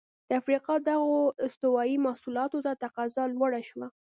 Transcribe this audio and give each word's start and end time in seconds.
د 0.27 0.29
افریقا 0.41 0.75
دغو 0.89 1.17
استوايي 1.45 1.95
محصولاتو 2.05 2.57
ته 2.65 2.71
تقاضا 2.83 3.23
لوړه 3.35 3.61
شوه. 3.69 3.87